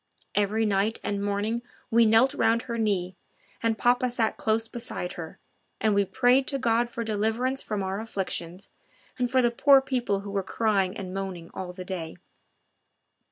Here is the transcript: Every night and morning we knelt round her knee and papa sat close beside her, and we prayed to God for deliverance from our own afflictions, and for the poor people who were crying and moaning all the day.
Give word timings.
Every 0.33 0.65
night 0.65 0.97
and 1.03 1.23
morning 1.23 1.61
we 1.91 2.07
knelt 2.07 2.33
round 2.33 2.63
her 2.63 2.79
knee 2.79 3.15
and 3.61 3.77
papa 3.77 4.09
sat 4.09 4.35
close 4.35 4.67
beside 4.67 5.11
her, 5.11 5.37
and 5.79 5.93
we 5.93 6.05
prayed 6.05 6.47
to 6.47 6.57
God 6.57 6.89
for 6.89 7.03
deliverance 7.03 7.61
from 7.61 7.83
our 7.83 7.97
own 7.99 8.03
afflictions, 8.05 8.69
and 9.19 9.29
for 9.29 9.43
the 9.43 9.51
poor 9.51 9.79
people 9.79 10.21
who 10.21 10.31
were 10.31 10.41
crying 10.41 10.97
and 10.97 11.13
moaning 11.13 11.51
all 11.53 11.71
the 11.71 11.85
day. 11.85 12.15